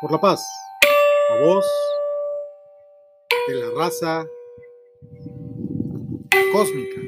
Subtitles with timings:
[0.00, 0.46] por la paz.
[1.30, 1.66] La voz
[3.48, 4.26] de la raza
[6.52, 7.00] cósmica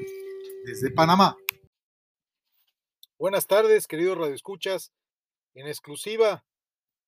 [0.65, 1.37] desde Panamá.
[3.19, 4.93] Buenas tardes, queridos radioescuchas,
[5.55, 6.47] en exclusiva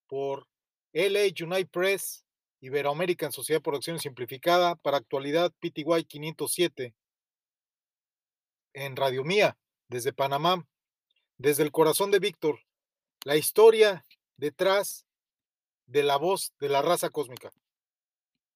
[0.07, 0.47] por
[0.93, 2.25] LA United Press,
[2.59, 6.93] Iberoamerican Sociedad por Acción Simplificada, para actualidad PTY 507,
[8.73, 9.57] en Radio Mía,
[9.87, 10.67] desde Panamá,
[11.37, 12.59] desde el corazón de Víctor,
[13.23, 14.05] la historia
[14.37, 15.05] detrás
[15.91, 17.51] de la voz de la raza cósmica.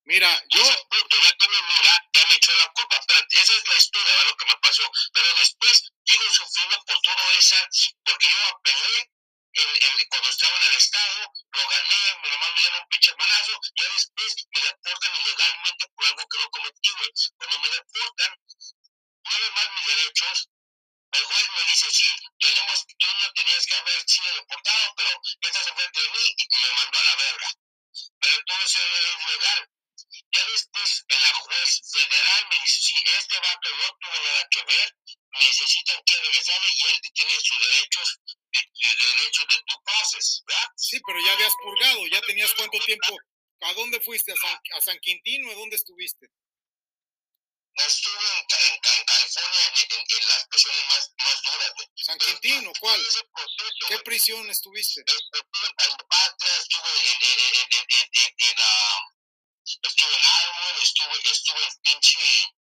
[0.05, 0.63] Mira, yo.
[0.63, 4.37] ya también, mira, ya me echó la culpa, pero esa es la historia de lo
[4.37, 4.83] que me pasó.
[5.13, 7.55] Pero después sigo sufriendo por todo eso,
[8.05, 9.09] porque yo apelé
[10.09, 14.61] cuando estaba en el Estado, lo gané, me dio un pinche manazo, y después me
[14.61, 16.89] deportan ilegalmente por algo que no cometí.
[17.37, 18.31] Cuando me deportan,
[19.25, 20.49] no más mis derechos,
[21.17, 25.09] el juez me dice, sí, tenemos, tú no tenías que haber sido deportado, pero
[25.41, 27.49] estás enfrente de mí y me mandó a la verga.
[28.19, 29.69] Pero todo eso es legal.
[30.31, 34.63] Ya después, en la juez federal me dice, sí, este vato no tuvo nada que
[34.63, 34.95] ver,
[35.31, 38.19] necesitan que regresarle y él tiene sus derechos,
[38.51, 40.69] de, de derechos de tu pases, ¿verdad?
[40.75, 43.17] Sí, pero ya habías purgado, ya tenías cuánto tiempo.
[43.61, 44.31] ¿A dónde fuiste?
[44.33, 46.27] ¿A San, a San Quintín o a dónde estuviste?
[47.77, 51.73] Estuve en, en, en California en, en, las prisiones más, más duras.
[51.97, 53.01] ¿San Quintín o cuál?
[53.01, 55.01] Proceso, ¿Qué prisión estuviste?
[55.01, 59.15] Estuve en Calipatria, estuve en, en, en, en, en, en, en uh,
[59.65, 62.53] estuve en Armor, estuve, estuve en pinche,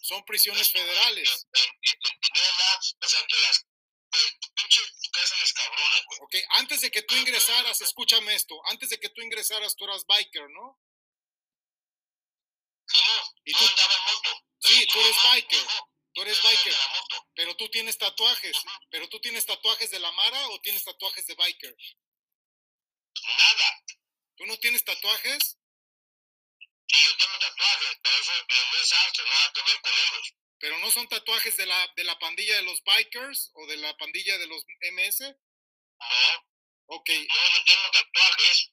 [0.00, 1.46] Son prisiones federales.
[1.52, 3.66] en, en, en Centinela, o sea, que las,
[4.10, 4.80] pues, pinche
[5.12, 6.18] cárceles cabronas, güey.
[6.22, 10.04] Ok, antes de que tú ingresaras, escúchame esto, antes de que tú ingresaras, tú eras
[10.06, 10.80] biker, ¿no?
[12.88, 13.64] No, ¿Y tú?
[13.66, 13.95] andaba
[14.96, 15.66] tú eres biker,
[16.14, 16.76] tú eres biker,
[17.34, 18.56] pero tú tienes tatuajes,
[18.90, 21.76] pero tú tienes tatuajes de la Mara o tienes tatuajes de biker?
[23.22, 23.84] Nada.
[24.36, 25.58] ¿Tú no tienes tatuajes?
[26.88, 30.34] Y yo tengo tatuajes, pero eso no es arte, nada que ver con ellos.
[30.58, 33.94] Pero no son tatuajes de la, de la pandilla de los bikers o de la
[33.98, 35.20] pandilla de los MS?
[35.20, 36.46] No,
[36.88, 38.72] Ok, no, yo tengo tatuajes.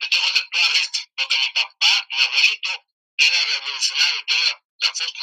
[0.00, 2.70] Yo tengo tatuajes porque mi papá, mi abuelito,
[3.16, 4.69] era revolucionario.
[4.80, 5.20] La, foto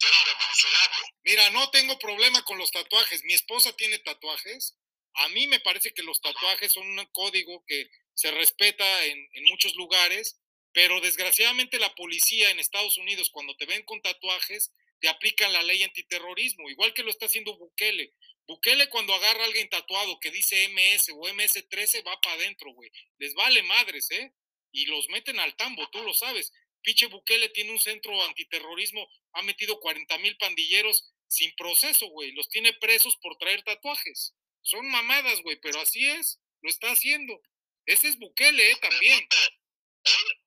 [0.00, 1.04] de revolucionario.
[1.24, 3.24] mira, no tengo problema con los tatuajes.
[3.24, 4.76] Mi esposa tiene tatuajes.
[5.14, 9.44] A mí me parece que los tatuajes son un código que se respeta en, en
[9.44, 10.40] muchos lugares,
[10.72, 15.62] pero desgraciadamente la policía en Estados Unidos, cuando te ven con tatuajes, te aplican la
[15.62, 18.14] ley antiterrorismo, igual que lo está haciendo Bukele.
[18.46, 22.90] Bukele cuando agarra a alguien tatuado que dice MS o MS13 va para adentro, güey.
[23.18, 24.32] Les vale madres, ¿eh?
[24.72, 26.52] Y los meten al tambo, tú lo sabes.
[26.88, 32.32] Pinche Bukele tiene un centro antiterrorismo, ha metido 40 mil pandilleros sin proceso, güey.
[32.32, 34.34] Los tiene presos por traer tatuajes.
[34.62, 37.42] Son mamadas, güey, pero así es, lo está haciendo.
[37.84, 38.76] Ese es Bukele, ¿eh?
[38.76, 39.18] También.
[39.20, 40.40] Él,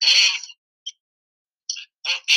[0.00, 0.58] él,
[2.02, 2.34] porque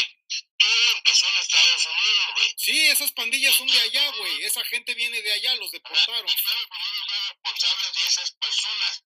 [0.58, 2.54] todo empezó en Estados Unidos, güey.
[2.56, 4.44] Sí, esas pandillas son de allá, güey.
[4.46, 6.30] Esa gente viene de allá, los deportaron.
[6.30, 9.04] Estados Unidos es responsable de esas personas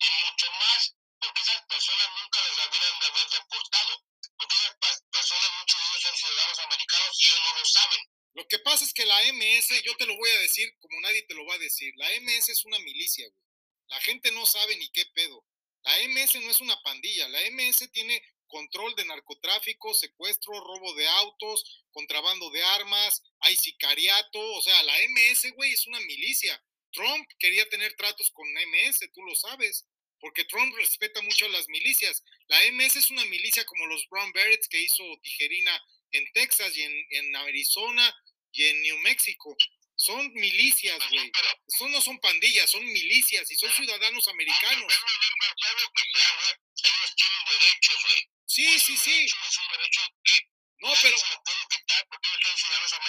[0.00, 4.04] y mucho más porque esas personas nunca les debieran de haber deportado.
[4.36, 4.76] Porque esas
[5.10, 8.00] personas, muchos de ellos son ciudadanos americanos y ellos no lo saben.
[8.34, 11.22] Lo que pasa es que la MS, yo te lo voy a decir como nadie
[11.22, 11.92] te lo va a decir.
[11.96, 13.42] La MS es una milicia, güey.
[13.88, 15.44] La gente no sabe ni qué pedo.
[15.82, 17.28] La MS no es una pandilla.
[17.28, 24.40] La MS tiene control de narcotráfico, secuestro, robo de autos, contrabando de armas, hay sicariato.
[24.52, 26.62] O sea, la MS, güey, es una milicia.
[26.92, 29.86] Trump quería tener tratos con MS, tú lo sabes,
[30.20, 32.22] porque Trump respeta mucho a las milicias.
[32.48, 35.80] La MS es una milicia como los Brown Berets que hizo Tijerina
[36.12, 38.14] en Texas y en, en Arizona
[38.52, 39.56] y en New Mexico.
[39.96, 41.32] Son milicias, güey.
[41.68, 44.94] Son, no son pandillas, son milicianos y son ciudadanos americanos.
[48.46, 49.26] Sí, sí, sí.
[50.78, 51.16] No, pero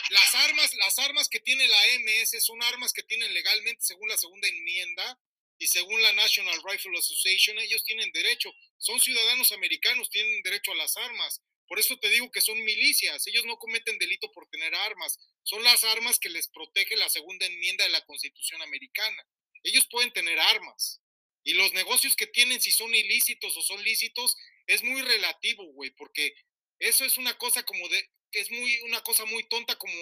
[0.10, 4.18] las armas, las armas que tiene la MS son armas que tienen legalmente según la
[4.18, 5.20] segunda enmienda
[5.60, 8.54] y según la National Rifle Association, ellos tienen derecho.
[8.78, 11.42] Son ciudadanos americanos, tienen derecho a las armas.
[11.68, 13.26] Por eso te digo que son milicias.
[13.28, 15.20] Ellos no cometen delito por tener armas.
[15.44, 19.28] Son las armas que les protege la segunda enmienda de la Constitución americana.
[19.64, 21.02] Ellos pueden tener armas.
[21.44, 24.36] Y los negocios que tienen, si son ilícitos o son lícitos,
[24.68, 26.34] es muy relativo, güey, porque
[26.80, 28.10] eso es una cosa como de,
[28.40, 29.94] es muy, una cosa muy tonta como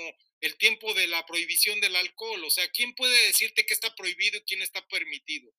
[0.41, 2.43] el tiempo de la prohibición del alcohol.
[2.43, 5.51] O sea, ¿quién puede decirte qué está prohibido y quién está permitido?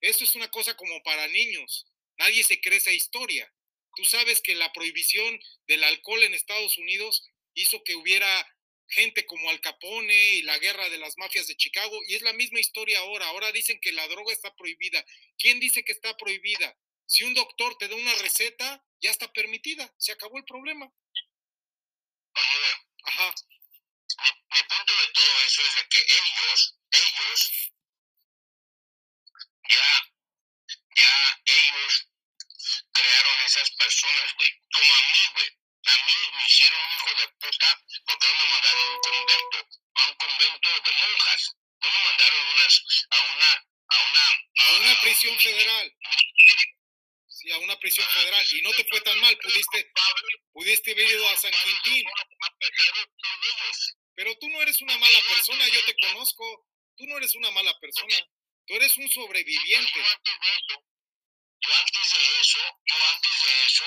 [0.00, 1.86] Eso es una cosa como para niños.
[2.16, 3.52] Nadie se cree esa historia.
[3.96, 7.22] Tú sabes que la prohibición del alcohol en Estados Unidos
[7.54, 8.46] hizo que hubiera
[8.88, 12.32] gente como Al Capone y la guerra de las mafias de Chicago, y es la
[12.32, 13.26] misma historia ahora.
[13.28, 15.04] Ahora dicen que la droga está prohibida.
[15.38, 16.76] ¿Quién dice que está prohibida?
[17.06, 19.92] Si un doctor te da una receta, ya está permitida.
[19.98, 20.92] Se acabó el problema.
[23.16, 23.32] Ajá.
[24.50, 27.72] Mi, punto de todo eso es de que ellos, ellos,
[29.70, 30.12] ya,
[30.96, 32.08] ya ellos
[32.92, 34.50] crearon esas personas, güey.
[34.72, 35.48] Como a mí, güey.
[35.86, 39.68] A mí me hicieron un hijo de puta porque no me mandaron a un convento,
[39.94, 41.56] a un convento de monjas.
[41.82, 44.24] No me mandaron unas, a una, a una,
[44.58, 45.94] a, una prisión federal.
[47.28, 48.46] Sí, a una prisión federal.
[48.54, 49.92] Y no te fue tan mal, pudiste,
[50.52, 52.06] pudiste haber ido a San Quintín.
[54.74, 56.66] Eres una mala persona, yo te conozco.
[56.96, 58.16] Tú no eres una mala persona.
[58.66, 60.00] Tú eres un sobreviviente
[61.64, 63.84] yo antes de eso, yo antes de eso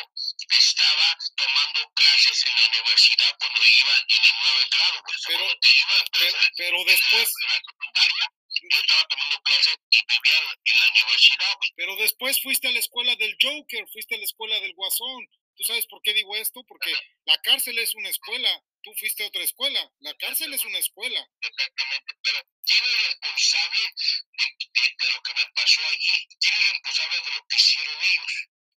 [0.50, 5.96] estaba tomando clases en la universidad cuando iba en el nuevo grado, pues, pero, iba,
[6.18, 7.30] pero, pero después...
[7.38, 8.26] En la, secundaria,
[8.72, 11.72] yo estaba tomando clases y vivía en la universidad, güey.
[11.76, 15.28] Pero después fuiste a la escuela del Joker, fuiste a la escuela del Guasón.
[15.58, 16.64] ¿Tú sabes por qué digo esto?
[16.64, 16.94] Porque
[17.26, 21.20] la cárcel es una escuela, tú fuiste a otra escuela, la cárcel es una escuela.
[21.42, 24.46] Exactamente, pero ¿quién es responsable de,
[24.78, 26.28] de, lo que me pasó allí?
[26.40, 28.34] ¿Quién es responsable de lo que hicieron ellos?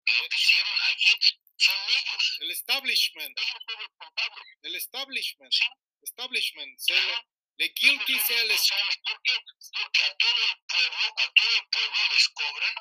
[0.06, 2.38] De lo que hicieron allí son ellos.
[2.40, 3.38] El establishment.
[3.38, 4.46] Ellos son responsables.
[4.62, 5.52] El establishment.
[5.52, 5.66] ¿Sí?
[6.02, 6.78] Establishment.
[6.80, 7.14] Se le,
[7.58, 8.48] le guilty sea el...
[8.48, 9.32] responsables porque,
[9.76, 12.74] porque a todo el pueblo, a todo el pueblo les cobran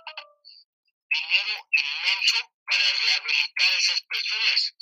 [1.10, 4.74] dinero inmenso para rehabilitar a esas personas.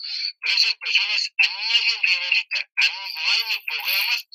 [0.42, 4.26] Pero esas personas, a nadie rehabilita, a no, no hay ni programas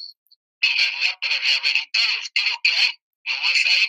[0.63, 2.31] en realidad para rehabilitarlos.
[2.35, 2.91] ¿Qué es lo que hay?
[3.25, 3.87] Nomás hay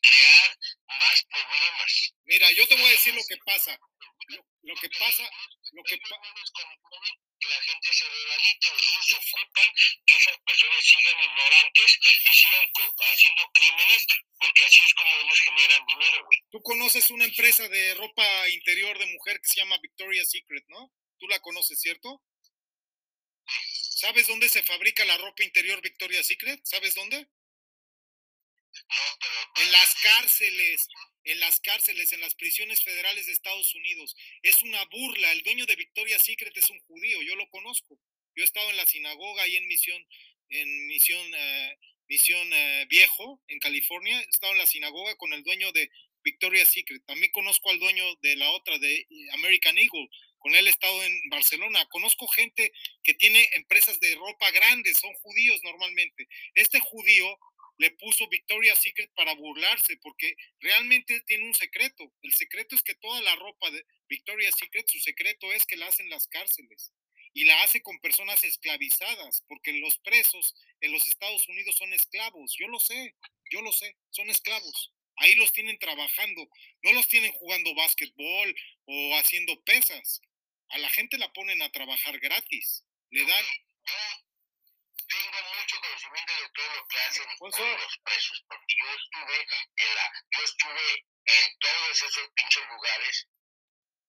[0.00, 0.58] crear
[1.00, 2.14] más problemas.
[2.24, 3.78] Mira, yo te voy a decir lo que pasa.
[4.28, 5.22] Lo, lo que pasa,
[5.72, 6.16] lo que pasa...
[6.18, 9.68] no que la gente se rehabilite, ellos ocupan
[10.06, 12.66] que esas personas sigan ignorantes y sigan
[12.98, 14.06] haciendo crímenes
[14.40, 16.37] porque así es como ellos generan dinero, güey.
[16.50, 20.92] Tú conoces una empresa de ropa interior de mujer que se llama Victoria's Secret, ¿no?
[21.18, 22.22] Tú la conoces, ¿cierto?
[23.70, 26.60] ¿Sabes dónde se fabrica la ropa interior Victoria's Secret?
[26.64, 27.28] ¿Sabes dónde?
[29.56, 30.88] En las cárceles,
[31.24, 34.14] en las cárceles, en las prisiones federales de Estados Unidos.
[34.42, 35.32] Es una burla.
[35.32, 37.98] El dueño de Victoria's Secret es un judío, yo lo conozco.
[38.34, 40.06] Yo he estado en la sinagoga ahí en Misión,
[40.48, 44.20] en Misión, eh, Misión eh, Viejo, en California.
[44.20, 45.90] He estado en la sinagoga con el dueño de
[46.28, 47.02] Victoria's Secret.
[47.06, 50.10] También conozco al dueño de la otra, de American Eagle.
[50.38, 51.86] Con él he estado en Barcelona.
[51.88, 52.70] Conozco gente
[53.02, 56.28] que tiene empresas de ropa grandes, son judíos normalmente.
[56.54, 57.26] Este judío
[57.78, 62.12] le puso Victoria's Secret para burlarse, porque realmente tiene un secreto.
[62.20, 65.86] El secreto es que toda la ropa de Victoria's Secret, su secreto es que la
[65.86, 66.92] hacen las cárceles.
[67.32, 72.54] Y la hace con personas esclavizadas, porque los presos en los Estados Unidos son esclavos.
[72.58, 73.14] Yo lo sé,
[73.50, 74.92] yo lo sé, son esclavos.
[75.20, 76.48] Ahí los tienen trabajando,
[76.82, 78.54] no los tienen jugando básquetbol
[78.86, 80.20] o haciendo pesas.
[80.70, 82.84] A la gente la ponen a trabajar gratis.
[83.10, 83.44] Le dan,
[85.08, 88.86] yo tengo mucho conocimiento de todo lo que hacen Pues, con los presos, porque yo
[88.92, 93.28] estuve en la, yo estuve en todos esos pinches lugares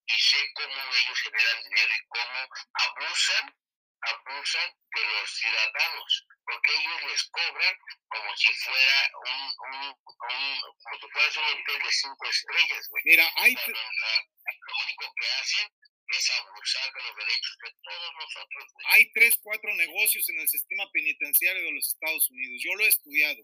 [0.06, 3.56] y sé cómo ellos generan dinero y cómo abusan,
[4.02, 7.74] abusan de los ciudadanos, porque ellos les cobran
[8.08, 13.02] como si fuera un, un, un como si fuera un hotel de cinco estrellas, güey.
[13.04, 14.22] mira, hay, ah,
[14.66, 15.68] Lo único que hacen
[16.08, 18.86] es abusar de los derechos de todos nosotros, güey.
[18.88, 22.60] hay tres, cuatro negocios en el sistema penitenciario de los Estados Unidos.
[22.64, 23.42] Yo lo he estudiado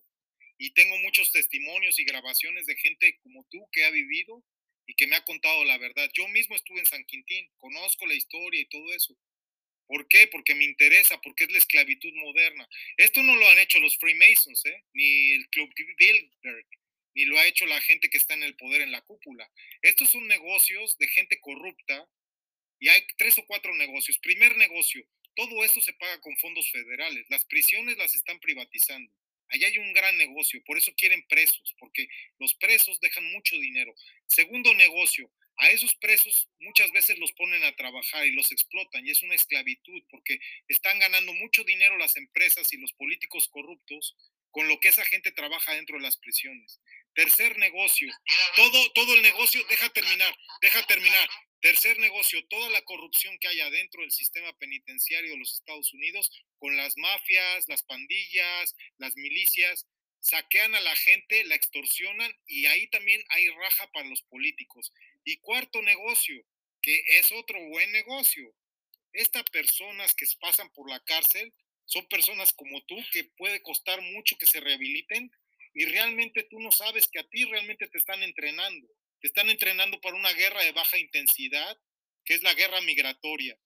[0.58, 4.42] y tengo muchos testimonios y grabaciones de gente como tú que ha vivido
[4.86, 6.08] y que me ha contado la verdad.
[6.14, 9.14] Yo mismo estuve en San Quintín, conozco la historia y todo eso.
[9.86, 10.26] ¿Por qué?
[10.26, 12.68] Porque me interesa, porque es la esclavitud moderna.
[12.96, 14.84] Esto no lo han hecho los Freemasons, ¿eh?
[14.94, 16.66] ni el Club Bilderberg,
[17.14, 19.50] ni lo ha hecho la gente que está en el poder en la cúpula.
[19.82, 22.08] Estos son negocios de gente corrupta
[22.78, 24.18] y hay tres o cuatro negocios.
[24.18, 27.26] Primer negocio, todo esto se paga con fondos federales.
[27.30, 29.12] Las prisiones las están privatizando.
[29.48, 33.94] Allá hay un gran negocio, por eso quieren presos, porque los presos dejan mucho dinero.
[34.26, 39.10] Segundo negocio, a esos presos muchas veces los ponen a trabajar y los explotan y
[39.10, 40.38] es una esclavitud porque
[40.68, 44.16] están ganando mucho dinero las empresas y los políticos corruptos
[44.50, 46.80] con lo que esa gente trabaja dentro de las prisiones.
[47.14, 48.10] Tercer negocio,
[48.56, 51.28] todo, todo el negocio, deja terminar, deja terminar.
[51.60, 56.30] Tercer negocio, toda la corrupción que hay adentro del sistema penitenciario de los Estados Unidos,
[56.58, 59.86] con las mafias, las pandillas, las milicias,
[60.20, 64.92] saquean a la gente, la extorsionan y ahí también hay raja para los políticos.
[65.24, 66.44] Y cuarto negocio,
[66.82, 68.54] que es otro buen negocio,
[69.12, 71.52] estas personas que pasan por la cárcel
[71.86, 75.30] son personas como tú que puede costar mucho que se rehabiliten
[75.72, 78.88] y realmente tú no sabes que a ti realmente te están entrenando.
[79.26, 81.76] Están entrenando para una guerra de baja intensidad,
[82.24, 83.58] que es la guerra migratoria.